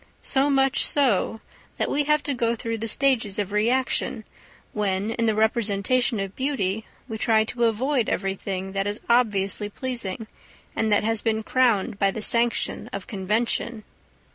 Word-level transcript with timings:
So 0.23 0.49
much 0.49 0.83
so, 0.83 1.41
that 1.77 1.87
we 1.87 2.05
have 2.05 2.23
to 2.23 2.33
go 2.33 2.55
through 2.55 2.79
the 2.79 2.87
stages 2.87 3.37
of 3.37 3.51
reaction 3.51 4.23
when 4.73 5.11
in 5.11 5.27
the 5.27 5.35
representation 5.35 6.19
of 6.19 6.35
beauty 6.35 6.87
we 7.07 7.19
try 7.19 7.43
to 7.43 7.65
avoid 7.65 8.09
everything 8.09 8.71
that 8.71 8.87
is 8.87 8.99
obviously 9.07 9.69
pleasing 9.69 10.25
and 10.75 10.91
that 10.91 11.03
has 11.03 11.21
been 11.21 11.43
crowned 11.43 11.99
by 11.99 12.09
the 12.09 12.19
sanction 12.19 12.89
of 12.91 13.05
convention. 13.05 13.83